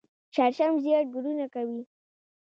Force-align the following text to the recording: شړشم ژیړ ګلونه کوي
شړشم 0.35 0.73
ژیړ 0.83 1.01
ګلونه 1.13 1.45
کوي 1.53 1.81